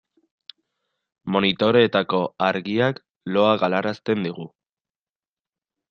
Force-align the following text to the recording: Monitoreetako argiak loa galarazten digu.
Monitoreetako 1.35 2.23
argiak 2.49 3.05
loa 3.37 3.55
galarazten 3.67 4.29
digu. 4.29 4.51